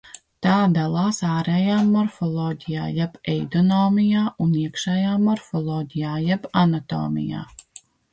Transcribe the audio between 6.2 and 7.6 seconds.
jeb anatomijā.